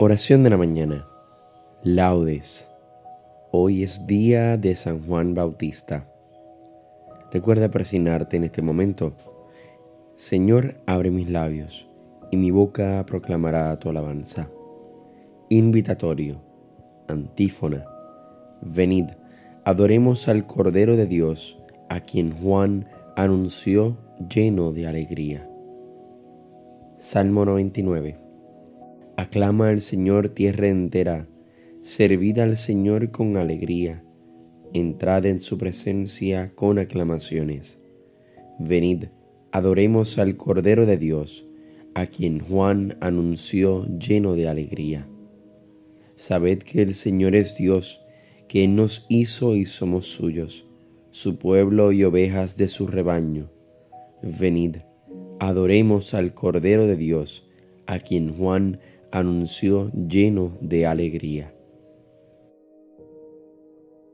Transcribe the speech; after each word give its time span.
Oración 0.00 0.44
de 0.44 0.50
la 0.50 0.56
mañana. 0.56 1.08
Laudes. 1.82 2.70
Hoy 3.50 3.82
es 3.82 4.06
día 4.06 4.56
de 4.56 4.76
San 4.76 5.02
Juan 5.02 5.34
Bautista. 5.34 6.08
Recuerda 7.32 7.68
presionarte 7.68 8.36
en 8.36 8.44
este 8.44 8.62
momento. 8.62 9.16
Señor, 10.14 10.76
abre 10.86 11.10
mis 11.10 11.28
labios, 11.28 11.88
y 12.30 12.36
mi 12.36 12.52
boca 12.52 13.04
proclamará 13.06 13.76
tu 13.80 13.88
alabanza. 13.88 14.48
Invitatorio. 15.48 16.40
Antífona. 17.08 17.84
Venid, 18.62 19.06
adoremos 19.64 20.28
al 20.28 20.46
Cordero 20.46 20.94
de 20.94 21.06
Dios, 21.06 21.58
a 21.88 21.98
quien 21.98 22.30
Juan 22.40 22.86
anunció 23.16 23.98
lleno 24.28 24.70
de 24.72 24.86
alegría. 24.86 25.50
Salmo 26.98 27.44
99. 27.44 28.27
Aclama 29.18 29.70
al 29.70 29.80
Señor 29.80 30.28
tierra 30.28 30.68
entera, 30.68 31.26
servid 31.82 32.38
al 32.38 32.56
Señor 32.56 33.10
con 33.10 33.36
alegría, 33.36 34.04
entrad 34.72 35.26
en 35.26 35.40
su 35.40 35.58
presencia 35.58 36.52
con 36.54 36.78
aclamaciones. 36.78 37.82
Venid, 38.60 39.06
adoremos 39.50 40.18
al 40.18 40.36
Cordero 40.36 40.86
de 40.86 40.98
Dios, 40.98 41.44
a 41.94 42.06
quien 42.06 42.38
Juan 42.38 42.96
anunció 43.00 43.88
lleno 43.98 44.34
de 44.34 44.46
alegría. 44.46 45.08
Sabed 46.14 46.60
que 46.60 46.82
el 46.82 46.94
Señor 46.94 47.34
es 47.34 47.56
Dios, 47.56 48.06
que 48.46 48.68
nos 48.68 49.04
hizo 49.08 49.56
y 49.56 49.66
somos 49.66 50.06
suyos, 50.06 50.68
su 51.10 51.40
pueblo 51.40 51.90
y 51.90 52.04
ovejas 52.04 52.56
de 52.56 52.68
su 52.68 52.86
rebaño. 52.86 53.50
Venid, 54.22 54.76
adoremos 55.40 56.14
al 56.14 56.34
Cordero 56.34 56.86
de 56.86 56.94
Dios, 56.94 57.48
a 57.86 57.98
quien 57.98 58.32
Juan 58.32 58.78
anunció 59.10 59.90
lleno 59.92 60.56
de 60.60 60.86
alegría. 60.86 61.54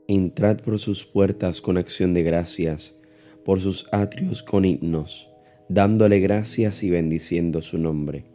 Entrad 0.07 0.57
por 0.57 0.79
sus 0.79 1.03
puertas 1.03 1.61
con 1.61 1.77
acción 1.77 2.13
de 2.13 2.23
gracias, 2.23 2.95
por 3.43 3.59
sus 3.59 3.87
atrios 3.91 4.43
con 4.43 4.63
himnos, 4.63 5.29
dándole 5.67 6.19
gracias 6.19 6.83
y 6.83 6.89
bendiciendo 6.89 7.61
su 7.61 7.77
nombre. 7.77 8.25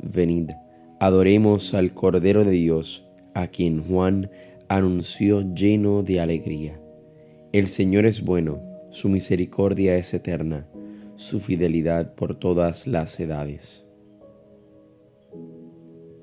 Venid, 0.00 0.50
adoremos 1.00 1.74
al 1.74 1.94
Cordero 1.94 2.44
de 2.44 2.50
Dios, 2.50 3.06
a 3.34 3.48
quien 3.48 3.82
Juan 3.84 4.30
anunció 4.68 5.54
lleno 5.54 6.02
de 6.02 6.20
alegría. 6.20 6.80
El 7.52 7.68
Señor 7.68 8.04
es 8.04 8.22
bueno, 8.22 8.60
su 8.90 9.08
misericordia 9.08 9.96
es 9.96 10.12
eterna, 10.12 10.68
su 11.14 11.40
fidelidad 11.40 12.14
por 12.14 12.34
todas 12.34 12.86
las 12.86 13.18
edades. 13.20 13.85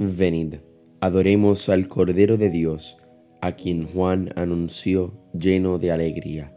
Venid, 0.05 0.55
adoremos 0.99 1.69
al 1.69 1.87
Cordero 1.87 2.35
de 2.35 2.49
Dios, 2.49 2.97
a 3.41 3.53
quien 3.53 3.87
Juan 3.87 4.31
anunció 4.35 5.13
lleno 5.33 5.79
de 5.79 5.91
alegría. 5.91 6.53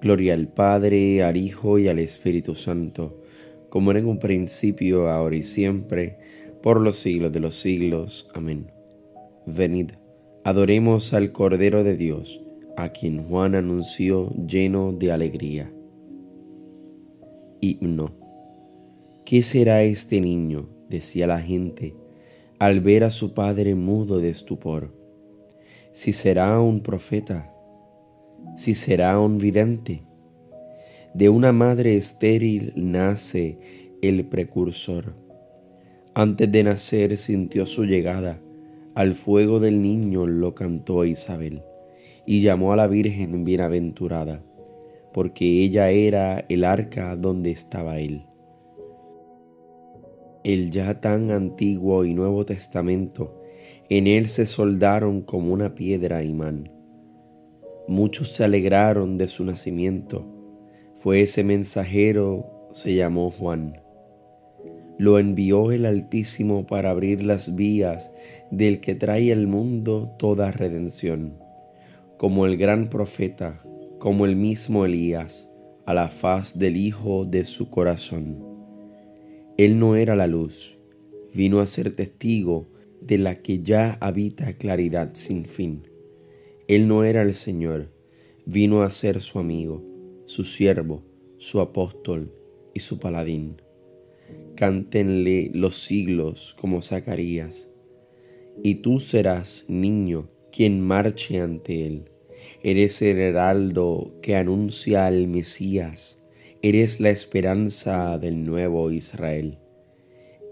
Gloria 0.00 0.32
al 0.32 0.48
Padre, 0.48 1.22
al 1.22 1.36
Hijo 1.36 1.78
y 1.78 1.88
al 1.88 1.98
Espíritu 1.98 2.54
Santo, 2.54 3.20
como 3.68 3.90
era 3.90 4.00
en 4.00 4.06
un 4.06 4.18
principio, 4.18 5.10
ahora 5.10 5.36
y 5.36 5.42
siempre, 5.42 6.18
por 6.62 6.80
los 6.80 6.96
siglos 6.96 7.30
de 7.32 7.40
los 7.40 7.56
siglos. 7.56 8.26
Amén. 8.34 8.72
Venid, 9.44 9.90
adoremos 10.42 11.12
al 11.12 11.30
Cordero 11.30 11.84
de 11.84 11.96
Dios, 11.96 12.40
a 12.78 12.88
quien 12.88 13.22
Juan 13.22 13.54
anunció 13.54 14.30
lleno 14.46 14.92
de 14.92 15.12
alegría. 15.12 15.70
Himno. 17.60 18.12
¿Qué 19.26 19.42
será 19.42 19.82
este 19.82 20.22
niño? 20.22 20.70
decía 20.88 21.26
la 21.26 21.40
gente 21.40 21.94
al 22.62 22.80
ver 22.80 23.02
a 23.02 23.10
su 23.10 23.34
padre 23.34 23.74
mudo 23.74 24.20
de 24.20 24.30
estupor. 24.30 24.94
Si 25.90 26.12
será 26.12 26.60
un 26.60 26.80
profeta, 26.80 27.52
si 28.56 28.74
será 28.74 29.18
un 29.18 29.38
vidente. 29.38 30.04
De 31.12 31.28
una 31.28 31.50
madre 31.50 31.96
estéril 31.96 32.72
nace 32.76 33.58
el 34.00 34.26
precursor. 34.26 35.16
Antes 36.14 36.52
de 36.52 36.62
nacer 36.62 37.16
sintió 37.16 37.66
su 37.66 37.84
llegada, 37.84 38.40
al 38.94 39.14
fuego 39.14 39.58
del 39.58 39.82
niño 39.82 40.28
lo 40.28 40.54
cantó 40.54 41.04
Isabel, 41.04 41.62
y 42.26 42.42
llamó 42.42 42.72
a 42.72 42.76
la 42.76 42.86
Virgen 42.86 43.42
bienaventurada, 43.42 44.40
porque 45.12 45.64
ella 45.64 45.90
era 45.90 46.44
el 46.48 46.62
arca 46.62 47.16
donde 47.16 47.50
estaba 47.50 47.98
él 47.98 48.24
el 50.44 50.70
ya 50.70 51.00
tan 51.00 51.30
antiguo 51.30 52.04
y 52.04 52.14
Nuevo 52.14 52.44
Testamento, 52.44 53.40
en 53.88 54.06
él 54.06 54.28
se 54.28 54.46
soldaron 54.46 55.22
como 55.22 55.52
una 55.52 55.74
piedra 55.74 56.22
imán. 56.24 56.70
Muchos 57.88 58.28
se 58.28 58.44
alegraron 58.44 59.18
de 59.18 59.28
su 59.28 59.44
nacimiento. 59.44 60.26
Fue 60.94 61.22
ese 61.22 61.44
mensajero, 61.44 62.68
se 62.72 62.94
llamó 62.94 63.30
Juan. 63.30 63.82
Lo 64.98 65.18
envió 65.18 65.72
el 65.72 65.84
Altísimo 65.84 66.66
para 66.66 66.90
abrir 66.90 67.24
las 67.24 67.54
vías 67.54 68.12
del 68.50 68.80
que 68.80 68.94
trae 68.94 69.32
al 69.32 69.46
mundo 69.46 70.14
toda 70.18 70.52
redención, 70.52 71.38
como 72.18 72.46
el 72.46 72.56
gran 72.56 72.88
profeta, 72.88 73.62
como 73.98 74.26
el 74.26 74.36
mismo 74.36 74.84
Elías, 74.84 75.52
a 75.86 75.94
la 75.94 76.08
faz 76.08 76.58
del 76.58 76.76
Hijo 76.76 77.24
de 77.24 77.44
su 77.44 77.68
corazón. 77.68 78.51
Él 79.58 79.78
no 79.78 79.96
era 79.96 80.16
la 80.16 80.26
luz, 80.26 80.78
vino 81.34 81.60
a 81.60 81.66
ser 81.66 81.94
testigo 81.94 82.68
de 83.02 83.18
la 83.18 83.42
que 83.42 83.62
ya 83.62 83.98
habita 84.00 84.56
claridad 84.56 85.10
sin 85.14 85.44
fin. 85.44 85.88
Él 86.68 86.88
no 86.88 87.04
era 87.04 87.20
el 87.20 87.34
Señor, 87.34 87.92
vino 88.46 88.82
a 88.82 88.90
ser 88.90 89.20
su 89.20 89.38
amigo, 89.38 89.84
su 90.24 90.44
siervo, 90.44 91.02
su 91.36 91.60
apóstol 91.60 92.32
y 92.72 92.80
su 92.80 92.98
paladín. 92.98 93.60
Cántenle 94.56 95.50
los 95.52 95.76
siglos 95.76 96.56
como 96.58 96.80
Zacarías, 96.80 97.70
y 98.62 98.76
tú 98.76 99.00
serás, 99.00 99.66
niño, 99.68 100.30
quien 100.50 100.80
marche 100.80 101.40
ante 101.40 101.86
él. 101.86 102.10
Eres 102.62 103.02
el 103.02 103.18
heraldo 103.18 104.14
que 104.22 104.36
anuncia 104.36 105.06
al 105.06 105.28
Mesías 105.28 106.21
Eres 106.64 107.00
la 107.00 107.10
esperanza 107.10 108.18
del 108.18 108.44
nuevo 108.44 108.92
Israel. 108.92 109.58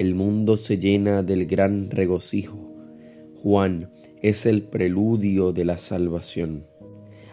El 0.00 0.16
mundo 0.16 0.56
se 0.56 0.76
llena 0.76 1.22
del 1.22 1.47
gran 1.47 1.88
regocijo. 1.88 2.75
Juan 3.40 3.93
es 4.20 4.44
el 4.44 4.62
preludio 4.62 5.52
de 5.52 5.64
la 5.64 5.79
salvación. 5.79 6.67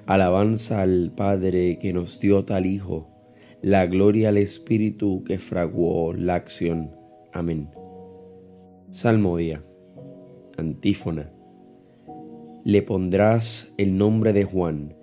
Alabanza 0.06 0.84
al 0.84 1.12
Padre 1.16 1.80
que 1.80 1.92
nos 1.92 2.20
dio 2.20 2.46
tal 2.46 2.68
Hijo, 2.68 3.10
la 3.64 3.88
gloria 3.88 4.30
al 4.30 4.38
Espíritu 4.38 5.24
que 5.24 5.40
fraguó 5.40 6.14
la 6.14 6.36
acción. 6.36 6.92
Amén. 7.34 7.72
Salmodia. 8.92 9.64
Antífona. 10.56 11.32
Le 12.64 12.84
pondrás 12.84 13.74
el 13.80 13.98
nombre 13.98 14.34
de 14.34 14.44
Juan 14.44 14.97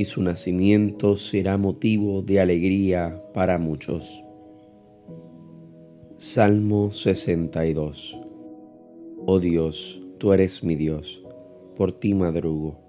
y 0.00 0.06
su 0.06 0.22
nacimiento 0.22 1.18
será 1.18 1.58
motivo 1.58 2.22
de 2.22 2.40
alegría 2.40 3.22
para 3.34 3.58
muchos. 3.58 4.24
Salmo 6.16 6.90
62 6.90 8.18
Oh 9.26 9.40
Dios, 9.40 10.02
tú 10.16 10.32
eres 10.32 10.64
mi 10.64 10.74
Dios, 10.74 11.22
por 11.76 11.92
ti 11.92 12.14
madrugo. 12.14 12.80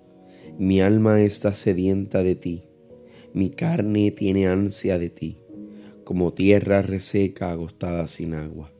Mi 0.57 0.79
alma 0.79 1.21
está 1.21 1.53
sedienta 1.53 2.23
de 2.23 2.35
ti, 2.35 2.63
mi 3.33 3.49
carne 3.49 4.11
tiene 4.11 4.47
ansia 4.47 4.97
de 4.97 5.09
ti, 5.09 5.37
como 6.05 6.31
tierra 6.31 6.81
reseca 6.81 7.51
agostada 7.51 8.07
sin 8.07 8.35
agua. 8.35 8.71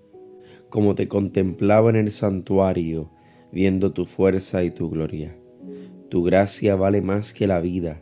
como 0.70 0.96
te 0.96 1.10
contemplaba 1.10 1.90
en 1.90 1.98
el 1.98 2.12
santuario, 2.12 3.12
viendo 3.52 3.92
tu 3.92 4.06
fuerza 4.06 4.64
y 4.64 4.72
tu 4.72 4.90
gloria. 4.90 5.38
Tu 6.08 6.24
gracia 6.24 6.78
vale 6.78 7.02
más 7.02 7.34
que 7.34 7.46
la 7.46 7.60
vida, 7.60 8.02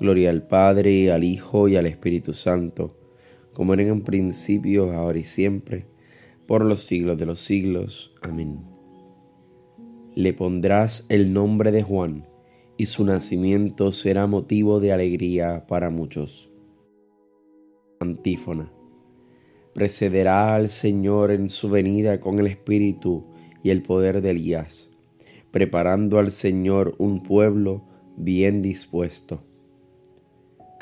Gloria 0.00 0.30
al 0.30 0.46
Padre, 0.46 1.12
al 1.12 1.24
Hijo 1.24 1.68
y 1.68 1.76
al 1.76 1.86
Espíritu 1.86 2.32
Santo, 2.32 2.96
como 3.52 3.74
era 3.74 3.84
en 3.84 4.02
principio, 4.02 4.92
ahora 4.92 5.18
y 5.18 5.24
siempre, 5.24 5.86
por 6.46 6.64
los 6.64 6.82
siglos 6.82 7.18
de 7.18 7.26
los 7.26 7.40
siglos. 7.40 8.14
Amén. 8.22 8.60
Le 10.14 10.32
pondrás 10.32 11.06
el 11.08 11.32
nombre 11.32 11.70
de 11.72 11.82
Juan, 11.82 12.26
y 12.76 12.86
su 12.86 13.04
nacimiento 13.04 13.92
será 13.92 14.26
motivo 14.26 14.80
de 14.80 14.92
alegría 14.92 15.66
para 15.68 15.90
muchos. 15.90 16.50
Antífona. 18.00 18.72
Precederá 19.74 20.54
al 20.54 20.68
Señor 20.68 21.30
en 21.30 21.48
su 21.48 21.68
venida 21.70 22.20
con 22.20 22.38
el 22.38 22.46
Espíritu 22.46 23.26
y 23.62 23.70
el 23.70 23.82
poder 23.82 24.22
de 24.22 24.30
Elías, 24.30 24.90
preparando 25.50 26.18
al 26.18 26.30
Señor 26.30 26.94
un 26.98 27.22
pueblo 27.22 27.82
bien 28.16 28.62
dispuesto. 28.62 29.42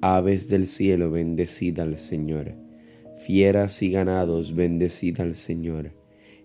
aves 0.00 0.48
del 0.48 0.66
cielo, 0.66 1.10
bendecida 1.10 1.82
al 1.82 1.98
Señor, 1.98 2.54
fieras 3.24 3.82
y 3.82 3.90
ganados, 3.90 4.54
bendecida 4.54 5.24
al 5.24 5.34
Señor, 5.34 5.92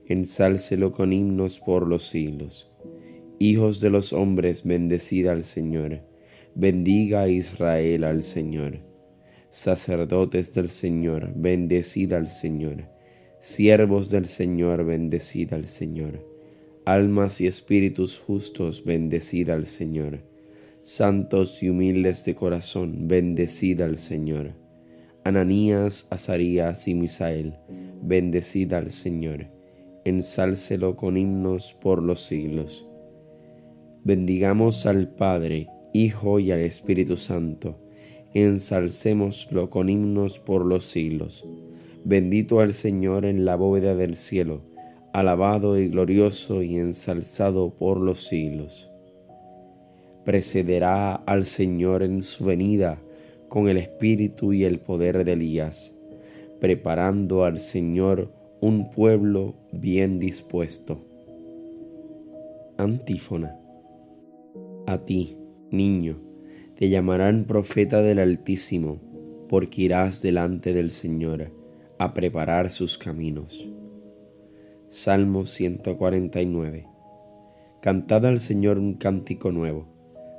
ensálcelo 0.08 0.92
con 0.92 1.14
himnos 1.14 1.60
por 1.60 1.88
los 1.88 2.04
siglos. 2.04 2.70
Hijos 3.40 3.80
de 3.82 3.90
los 3.90 4.14
hombres, 4.14 4.64
bendecida 4.64 5.32
al 5.32 5.44
Señor, 5.44 6.02
bendiga 6.56 7.24
a 7.24 7.30
Israel 7.30 8.04
al 8.04 8.24
Señor. 8.24 8.80
Sacerdotes 9.50 10.54
del 10.54 10.70
Señor, 10.70 11.32
bendecida 11.36 12.18
al 12.18 12.30
Señor 12.30 12.94
Siervos 13.44 14.10
del 14.10 14.28
Señor, 14.28 14.86
bendecida 14.86 15.58
al 15.58 15.68
Señor. 15.68 16.26
Almas 16.86 17.42
y 17.42 17.48
espíritus 17.48 18.18
justos, 18.18 18.86
bendecida 18.86 19.54
al 19.54 19.68
Señor. 19.68 20.20
Santos 20.84 21.64
y 21.64 21.70
humildes 21.70 22.26
de 22.26 22.36
corazón, 22.36 23.08
bendecida 23.08 23.86
al 23.86 23.98
Señor. 23.98 24.54
Ananías, 25.24 26.08
Azarías 26.10 26.88
y 26.88 26.96
Misael, 26.96 27.56
bendecida 28.02 28.78
al 28.78 28.92
Señor. 28.92 29.48
Ensálcelo 30.06 30.96
con 30.96 31.18
himnos 31.18 31.74
por 31.74 32.04
los 32.04 32.22
siglos. 32.22 32.86
Bendigamos 34.04 34.86
al 34.86 35.16
Padre, 35.16 35.70
Hijo 35.94 36.40
y 36.40 36.52
al 36.52 36.60
Espíritu 36.60 37.18
Santo. 37.18 37.80
Ensalcémoslo 38.34 39.70
con 39.70 39.90
himnos 39.90 40.40
por 40.40 40.66
los 40.66 40.86
siglos 40.86 41.46
Bendito 42.06 42.60
al 42.60 42.74
Señor 42.74 43.24
en 43.24 43.46
la 43.46 43.56
bóveda 43.56 43.96
del 43.96 44.18
cielo, 44.18 44.62
alabado 45.14 45.80
y 45.80 45.88
glorioso 45.88 46.62
y 46.62 46.76
ensalzado 46.76 47.78
por 47.78 47.98
los 47.98 48.28
siglos. 48.28 48.93
Precederá 50.26 51.16
al 51.16 51.46
Señor 51.46 52.04
en 52.04 52.22
su 52.22 52.46
venida 52.46 53.00
con 53.50 53.68
el 53.68 53.78
espíritu 53.78 54.54
y 54.54 54.64
el 54.64 54.80
poder 54.80 55.26
de 55.26 55.34
Elías, 55.34 55.96
preparando 56.60 57.44
al 57.44 57.60
Señor 57.60 58.32
un 58.62 58.90
pueblo 58.90 59.56
bien 59.72 60.20
dispuesto. 60.20 61.06
Antífona. 62.78 63.60
A 64.88 64.98
ti, 65.06 65.38
niño, 65.70 66.22
te 66.76 66.90
llamarán 66.90 67.44
profeta 67.44 68.02
del 68.02 68.20
Altísimo, 68.20 69.00
porque 69.50 69.84
irás 69.84 70.22
delante 70.22 70.74
del 70.74 70.90
Señor 70.90 71.52
a 72.00 72.14
preparar 72.14 72.72
sus 72.72 72.98
caminos. 72.98 73.70
Salmo 74.90 75.46
149. 75.46 76.88
Cantad 77.82 78.26
al 78.26 78.40
Señor 78.40 78.80
un 78.80 78.96
cántico 78.96 79.52
nuevo, 79.52 79.93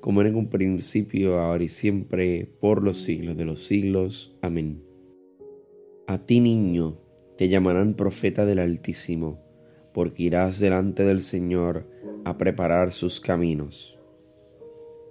como 0.00 0.20
era 0.20 0.30
en 0.30 0.36
un 0.36 0.48
principio, 0.48 1.38
ahora 1.38 1.64
y 1.64 1.68
siempre, 1.68 2.48
por 2.60 2.82
los 2.82 2.98
siglos 2.98 3.36
de 3.36 3.44
los 3.44 3.64
siglos. 3.64 4.36
Amén. 4.42 4.82
A 6.06 6.24
ti 6.24 6.40
niño 6.40 6.98
te 7.36 7.48
llamarán 7.48 7.94
profeta 7.94 8.46
del 8.46 8.60
Altísimo, 8.60 9.40
porque 9.92 10.24
irás 10.24 10.58
delante 10.58 11.04
del 11.04 11.22
Señor 11.22 11.86
a 12.24 12.38
preparar 12.38 12.92
sus 12.92 13.20
caminos. 13.20 13.98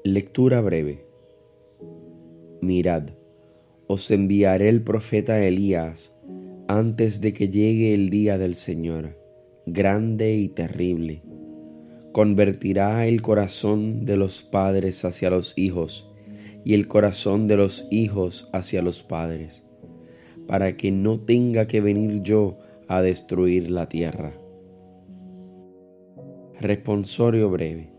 Lectura 0.04 0.62
breve. 0.62 1.06
Mirad, 2.62 3.10
os 3.88 4.10
enviaré 4.12 4.70
el 4.70 4.82
profeta 4.82 5.44
Elías 5.44 6.18
antes 6.68 7.22
de 7.22 7.34
que 7.34 7.50
llegue 7.50 7.94
el 7.94 8.10
día 8.10 8.38
del 8.38 8.56
Señor, 8.56 9.18
grande 9.66 10.36
y 10.36 10.48
terrible. 10.50 11.22
Convertirá 12.16 13.08
el 13.08 13.22
corazón 13.22 14.06
de 14.06 14.16
los 14.16 14.42
padres 14.42 15.04
hacia 15.04 15.30
los 15.30 15.58
hijos 15.58 16.14
y 16.64 16.74
el 16.74 16.88
corazón 16.88 17.50
de 17.50 17.58
los 17.58 17.90
hijos 17.92 18.48
hacia 18.54 18.82
los 18.82 19.04
padres 19.04 19.66
para 20.48 20.78
que 20.78 20.94
no 20.94 21.20
tenga 21.20 21.68
que 21.68 21.82
venir 21.82 22.22
yo 22.22 22.58
a 22.88 23.02
destruir 23.02 23.70
la 23.70 23.90
tierra. 23.90 24.32
Responsorio 26.62 27.50
breve. 27.50 27.90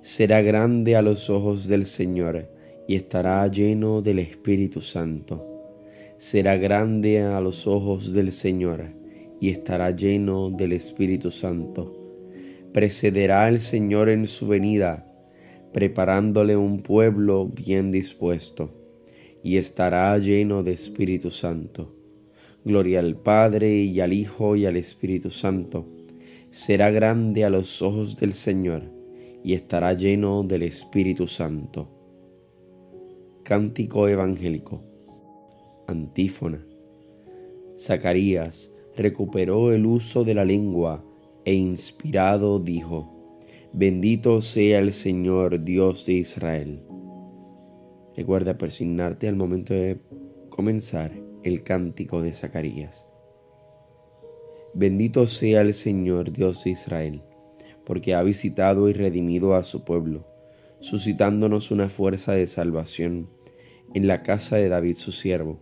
Será 0.00 0.40
grande 0.40 0.96
a 0.96 1.02
los 1.02 1.28
ojos 1.28 1.68
del 1.68 1.84
Señor 1.84 2.50
y 2.88 2.94
estará 2.94 3.46
lleno 3.48 4.00
del 4.00 4.18
Espíritu 4.18 4.80
Santo. 4.80 5.76
Será 6.16 6.56
grande 6.56 7.20
a 7.20 7.38
los 7.42 7.66
ojos 7.66 8.14
del 8.14 8.32
Señor 8.32 8.86
y 9.42 9.50
estará 9.50 9.90
lleno 9.90 10.48
del 10.48 10.72
Espíritu 10.72 11.30
Santo. 11.30 11.97
Precederá 12.72 13.48
el 13.48 13.60
Señor 13.60 14.08
en 14.08 14.26
su 14.26 14.48
venida, 14.48 15.06
preparándole 15.72 16.56
un 16.56 16.82
pueblo 16.82 17.46
bien 17.46 17.90
dispuesto 17.90 18.74
y 19.42 19.56
estará 19.56 20.16
lleno 20.18 20.62
de 20.62 20.72
Espíritu 20.72 21.30
Santo. 21.30 21.94
Gloria 22.64 23.00
al 23.00 23.16
Padre 23.16 23.74
y 23.74 24.00
al 24.00 24.12
Hijo 24.12 24.56
y 24.56 24.66
al 24.66 24.76
Espíritu 24.76 25.30
Santo. 25.30 25.88
Será 26.50 26.90
grande 26.90 27.44
a 27.44 27.50
los 27.50 27.80
ojos 27.82 28.16
del 28.16 28.32
Señor 28.32 28.82
y 29.42 29.54
estará 29.54 29.92
lleno 29.92 30.42
del 30.42 30.64
Espíritu 30.64 31.26
Santo. 31.26 31.88
Cántico 33.44 34.08
Evangélico. 34.08 34.82
Antífona. 35.86 36.66
Zacarías 37.78 38.70
recuperó 38.96 39.72
el 39.72 39.86
uso 39.86 40.24
de 40.24 40.34
la 40.34 40.44
lengua 40.44 41.04
e 41.48 41.54
inspirado 41.54 42.58
dijo, 42.58 43.40
Bendito 43.72 44.42
sea 44.42 44.78
el 44.80 44.92
Señor 44.92 45.64
Dios 45.64 46.04
de 46.06 46.12
Israel 46.14 46.82
Recuerda 48.18 48.58
persignarte 48.58 49.28
al 49.28 49.36
momento 49.36 49.72
de 49.74 50.00
comenzar 50.48 51.12
el 51.44 51.62
cántico 51.62 52.20
de 52.20 52.32
Zacarías. 52.32 53.06
Bendito 54.74 55.28
sea 55.28 55.60
el 55.60 55.72
Señor 55.72 56.32
Dios 56.32 56.64
de 56.64 56.70
Israel, 56.70 57.22
porque 57.86 58.14
ha 58.16 58.22
visitado 58.24 58.88
y 58.88 58.92
redimido 58.92 59.54
a 59.54 59.62
su 59.62 59.84
pueblo, 59.84 60.26
suscitándonos 60.80 61.70
una 61.70 61.88
fuerza 61.88 62.32
de 62.32 62.48
salvación 62.48 63.30
en 63.94 64.08
la 64.08 64.24
casa 64.24 64.56
de 64.56 64.68
David 64.68 64.96
su 64.96 65.12
siervo, 65.12 65.60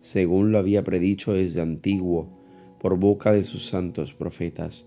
según 0.00 0.50
lo 0.50 0.56
había 0.56 0.84
predicho 0.84 1.34
desde 1.34 1.60
antiguo 1.60 2.30
por 2.80 2.96
boca 2.96 3.32
de 3.32 3.42
sus 3.42 3.68
santos 3.68 4.14
profetas. 4.14 4.86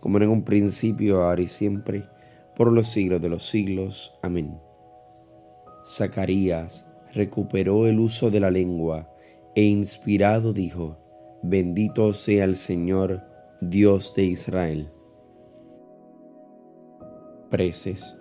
como 0.00 0.18
en 0.18 0.28
un 0.28 0.42
principio, 0.42 1.22
ahora 1.22 1.42
y 1.42 1.46
siempre, 1.46 2.04
por 2.56 2.72
los 2.72 2.88
siglos 2.88 3.20
de 3.20 3.28
los 3.28 3.46
siglos. 3.46 4.14
Amén. 4.22 4.58
Zacarías 5.86 6.92
recuperó 7.12 7.86
el 7.86 7.98
uso 7.98 8.30
de 8.30 8.40
la 8.40 8.50
lengua 8.50 9.08
e 9.54 9.64
inspirado 9.64 10.52
dijo, 10.52 10.98
Bendito 11.42 12.12
sea 12.12 12.44
el 12.44 12.56
Señor, 12.56 13.22
Dios 13.60 14.14
de 14.14 14.24
Israel. 14.24 14.90
Preces. 17.50 18.16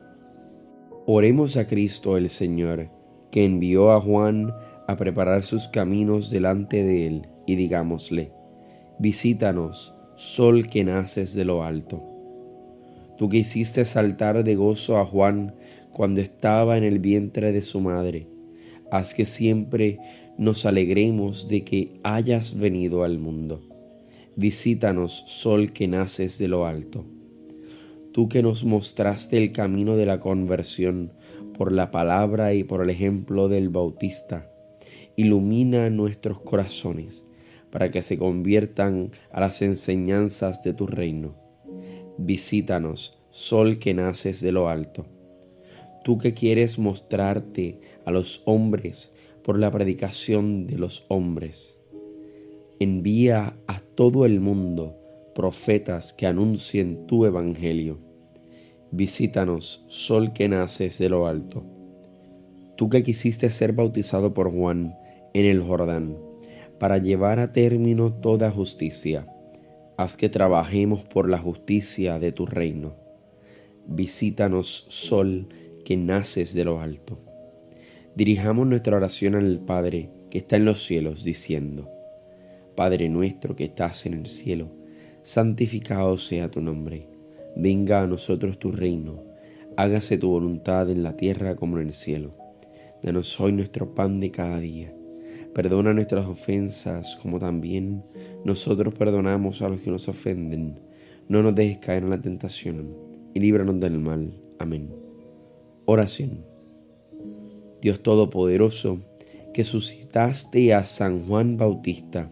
Oremos 1.06 1.58
a 1.58 1.68
Cristo 1.68 2.18
el 2.18 2.30
Señor, 2.30 2.90
que 3.32 3.44
envió 3.44 3.92
a 3.92 4.02
Juan 4.02 4.54
a 4.88 4.96
preparar 4.96 5.44
sus 5.44 5.68
caminos 5.68 6.30
delante 6.30 6.84
de 6.84 7.08
él, 7.08 7.28
y 7.46 7.56
digámosle, 7.56 8.32
Visítanos, 9.00 9.94
sol 10.18 10.68
que 10.68 10.84
naces 10.84 11.36
de 11.36 11.46
lo 11.46 11.64
alto. 11.64 12.04
Tú 13.20 13.30
que 13.30 13.38
hiciste 13.38 13.86
saltar 13.86 14.44
de 14.44 14.56
gozo 14.56 14.98
a 14.98 15.06
Juan 15.06 15.54
cuando 15.94 16.22
estaba 16.22 16.76
en 16.76 16.84
el 16.84 16.98
vientre 16.98 17.52
de 17.52 17.62
su 17.62 17.82
madre, 17.82 18.28
haz 18.92 19.14
que 19.14 19.26
siempre 19.26 20.00
nos 20.40 20.66
alegremos 20.66 21.48
de 21.48 21.64
que 21.64 22.00
hayas 22.02 22.58
venido 22.58 23.04
al 23.04 23.20
mundo. 23.20 23.62
Visítanos, 24.36 25.24
sol 25.28 25.72
que 25.72 25.88
naces 25.88 26.40
de 26.40 26.48
lo 26.48 26.66
alto. 26.66 27.06
Tú 28.12 28.28
que 28.28 28.42
nos 28.42 28.64
mostraste 28.64 29.38
el 29.38 29.52
camino 29.52 29.98
de 29.98 30.08
la 30.08 30.20
conversión 30.20 31.12
por 31.56 31.72
la 31.72 31.92
palabra 31.92 32.56
y 32.56 32.64
por 32.64 32.82
el 32.82 32.90
ejemplo 32.90 33.50
del 33.50 33.70
Bautista, 33.70 34.50
ilumina 35.16 35.92
nuestros 35.92 36.40
corazones 36.42 37.27
para 37.72 37.92
que 37.92 38.02
se 38.02 38.18
conviertan 38.18 39.12
a 39.32 39.42
las 39.42 39.62
enseñanzas 39.62 40.64
de 40.64 40.74
tu 40.74 40.88
reino. 40.88 41.36
Visítanos, 42.18 43.20
sol 43.30 43.80
que 43.80 43.94
naces 43.94 44.42
de 44.42 44.52
lo 44.52 44.70
alto 44.70 45.06
tú 46.08 46.18
que 46.18 46.34
quieres 46.34 46.80
mostrarte 46.80 47.82
a 48.06 48.12
los 48.12 48.42
hombres 48.46 49.12
por 49.44 49.60
la 49.60 49.70
predicación 49.70 50.66
de 50.66 50.78
los 50.78 51.06
hombres. 51.10 51.82
Envía 52.80 53.58
a 53.68 53.82
todo 53.82 54.26
el 54.26 54.40
mundo 54.40 54.96
profetas 55.36 56.14
que 56.14 56.26
anuncien 56.26 57.08
tu 57.08 57.26
evangelio. 57.26 58.00
Visítanos, 58.90 59.84
sol 59.90 60.32
que 60.32 60.48
naces 60.48 60.98
de 60.98 61.10
lo 61.10 61.28
alto. 61.28 61.66
Tú 62.78 62.88
que 62.88 63.04
quisiste 63.04 63.50
ser 63.50 63.74
bautizado 63.74 64.34
por 64.34 64.50
Juan 64.50 64.96
en 65.34 65.44
el 65.44 65.62
Jordán, 65.62 66.18
para 66.80 66.98
llevar 66.98 67.40
a 67.40 67.52
término 67.52 68.14
toda 68.14 68.52
justicia, 68.52 69.28
haz 69.98 70.16
que 70.16 70.30
trabajemos 70.30 71.04
por 71.04 71.30
la 71.30 71.40
justicia 71.40 72.20
de 72.20 72.32
tu 72.32 72.46
reino. 72.46 72.96
Visítanos, 73.88 74.86
sol 74.90 75.48
que 75.84 75.98
naces 75.98 76.54
de 76.54 76.66
lo 76.66 76.80
alto. 76.80 77.18
Dirijamos 78.16 78.68
nuestra 78.68 78.98
oración 78.98 79.36
al 79.36 79.60
Padre 79.60 80.10
que 80.30 80.40
está 80.40 80.56
en 80.58 80.66
los 80.66 80.84
cielos, 80.84 81.24
diciendo, 81.24 81.90
Padre 82.76 83.10
nuestro 83.10 83.56
que 83.56 83.66
estás 83.66 84.06
en 84.06 84.14
el 84.14 84.28
cielo, 84.28 84.70
santificado 85.24 86.18
sea 86.18 86.52
tu 86.52 86.62
nombre, 86.62 87.08
venga 87.56 88.02
a 88.02 88.08
nosotros 88.08 88.60
tu 88.60 88.72
reino, 88.72 89.24
hágase 89.78 90.18
tu 90.18 90.30
voluntad 90.30 90.90
en 90.90 91.04
la 91.04 91.16
tierra 91.16 91.56
como 91.56 91.80
en 91.80 91.88
el 91.88 91.94
cielo. 91.94 92.36
Danos 93.02 93.40
hoy 93.40 93.52
nuestro 93.52 93.94
pan 93.94 94.20
de 94.20 94.32
cada 94.32 94.60
día. 94.60 94.97
Perdona 95.58 95.92
nuestras 95.92 96.28
ofensas 96.28 97.16
como 97.16 97.40
también 97.40 98.04
nosotros 98.46 98.94
perdonamos 98.94 99.64
a 99.64 99.70
los 99.70 99.80
que 99.80 99.90
nos 99.90 100.08
ofenden. 100.08 100.80
No 101.30 101.42
nos 101.42 101.56
dejes 101.56 101.80
caer 101.80 102.04
en 102.04 102.12
la 102.12 102.22
tentación 102.22 102.96
y 103.34 103.40
líbranos 103.40 103.80
del 103.80 103.98
mal. 103.98 104.40
Amén. 104.60 104.94
Oración. 105.86 106.46
Dios 107.82 108.04
Todopoderoso, 108.04 109.00
que 109.52 109.64
suscitaste 109.64 110.76
a 110.76 110.86
San 110.86 111.22
Juan 111.22 111.58
Bautista, 111.58 112.30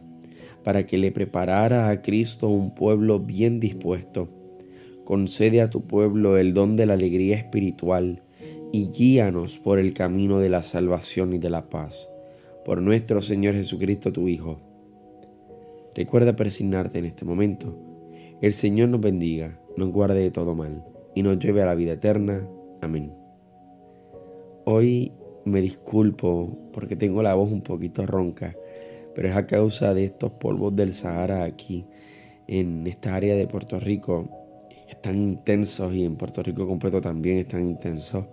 para 0.64 0.86
que 0.86 1.00
le 1.00 1.12
preparara 1.12 1.90
a 1.90 2.04
Cristo 2.04 2.50
un 2.50 2.76
pueblo 2.76 3.20
bien 3.22 3.60
dispuesto. 3.60 4.30
Concede 5.04 5.62
a 5.62 5.72
tu 5.72 5.88
pueblo 5.88 6.38
el 6.38 6.54
don 6.54 6.76
de 6.76 6.86
la 6.86 6.94
alegría 6.94 7.38
espiritual 7.38 8.22
y 8.72 8.92
guíanos 8.92 9.58
por 9.58 9.80
el 9.80 9.96
camino 9.96 10.38
de 10.38 10.50
la 10.50 10.62
salvación 10.62 11.34
y 11.34 11.40
de 11.40 11.50
la 11.50 11.72
paz. 11.72 12.08
Por 12.66 12.82
nuestro 12.82 13.22
Señor 13.22 13.54
Jesucristo, 13.54 14.12
tu 14.12 14.28
Hijo. 14.28 14.60
Recuerda 15.94 16.36
persignarte 16.36 16.98
en 16.98 17.06
este 17.06 17.24
momento. 17.24 17.78
El 18.42 18.54
Señor 18.54 18.90
nos 18.90 19.02
bendiga, 19.02 19.60
nos 19.78 19.92
guarde 19.92 20.20
de 20.20 20.32
todo 20.32 20.56
mal 20.56 20.84
y 21.14 21.22
nos 21.22 21.38
lleve 21.38 21.62
a 21.62 21.68
la 21.68 21.76
vida 21.76 21.94
eterna. 21.94 22.50
Amén. 22.82 23.14
Hoy 24.66 25.12
me 25.46 25.62
disculpo 25.62 26.58
porque 26.74 26.96
tengo 26.96 27.22
la 27.22 27.36
voz 27.36 27.52
un 27.52 27.62
poquito 27.62 28.04
ronca, 28.08 28.56
pero 29.14 29.28
es 29.28 29.36
a 29.36 29.46
causa 29.46 29.94
de 29.94 30.06
estos 30.06 30.32
polvos 30.32 30.76
del 30.76 30.96
Sahara 30.96 31.44
aquí, 31.44 31.86
en 32.48 32.88
esta 32.88 33.14
área 33.14 33.36
de 33.36 33.46
Puerto 33.46 33.80
Rico. 33.80 34.28
Están 34.90 35.18
intensos 35.18 35.94
y 35.94 36.04
en 36.04 36.16
Puerto 36.16 36.42
Rico 36.42 36.68
completo 36.68 37.00
también 37.00 37.38
están 37.38 37.62
intensos. 37.62 38.26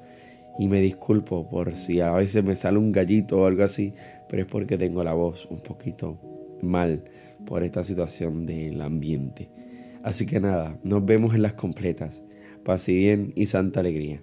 Y 0.59 0.69
me 0.69 0.81
disculpo 0.81 1.49
por 1.49 1.77
si 1.77 2.01
a 2.01 2.12
veces 2.12 2.45
me 2.45 2.57
sale 2.57 2.79
un 2.79 2.93
gallito 2.93 3.41
o 3.41 3.47
algo 3.47 3.62
así, 3.62 3.95
pero 4.33 4.45
es 4.45 4.49
porque 4.49 4.79
tengo 4.79 5.05
la 5.05 5.12
voz 5.12 5.47
un 5.51 5.61
poquito 5.61 6.19
mal 6.62 7.05
por 7.45 7.62
esta 7.62 7.85
situación 7.85 8.47
del 8.47 8.81
ambiente. 8.81 9.51
Así 10.03 10.25
que 10.25 10.41
nada, 10.41 10.81
nos 10.83 11.05
vemos 11.05 11.35
en 11.35 11.43
las 11.43 11.53
completas. 11.53 12.23
Paz 12.65 12.89
y 12.89 12.97
bien 12.97 13.35
y 13.37 13.45
santa 13.45 13.81
alegría. 13.81 14.23